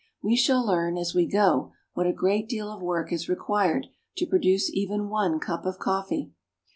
[0.23, 3.89] We shall learn, as we go, what a great deal of work is re quired
[4.17, 6.31] to produce even one cup of cof fee.